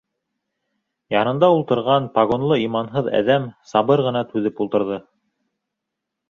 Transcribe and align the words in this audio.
Янында 1.15 1.49
ултырған 1.57 2.07
погонлы 2.15 2.57
иманһыҙ 2.63 3.11
әҙәм 3.19 3.45
сабыр 3.75 4.05
ғына 4.09 4.25
түҙеп 4.33 4.65
ултырҙы. 4.67 4.99